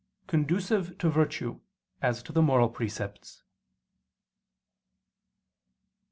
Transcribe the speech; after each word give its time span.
conducive 0.25 0.97
to 0.97 1.11
virtue, 1.11 1.59
as 2.01 2.23
to 2.23 2.31
the 2.31 2.41
moral 2.41 2.69
precepts. 2.69 3.43